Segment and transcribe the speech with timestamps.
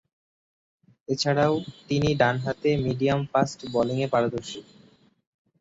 [1.09, 1.53] এছাড়াও
[1.87, 4.59] তিনি ডানহাতে মিডিয়াম-ফাস্ট বোলিংয়ে পারদর্শী।